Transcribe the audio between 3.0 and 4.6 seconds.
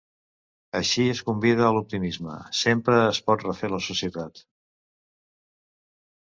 es pot refer la societat.